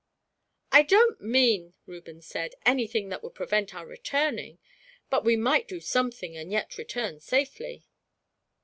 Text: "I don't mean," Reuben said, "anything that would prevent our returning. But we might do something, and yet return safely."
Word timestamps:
"I 0.71 0.81
don't 0.81 1.21
mean," 1.21 1.75
Reuben 1.85 2.21
said, 2.23 2.55
"anything 2.65 3.09
that 3.09 3.21
would 3.21 3.35
prevent 3.35 3.75
our 3.75 3.85
returning. 3.85 4.57
But 5.11 5.23
we 5.23 5.35
might 5.35 5.67
do 5.67 5.79
something, 5.79 6.35
and 6.35 6.51
yet 6.51 6.79
return 6.79 7.19
safely." 7.19 7.85